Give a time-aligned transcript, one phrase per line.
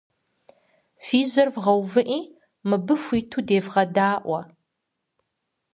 [1.03, 2.19] Фи жьэр вгъэувыӏи
[2.69, 4.41] мыбы хуиту девгъэдаӏуэ.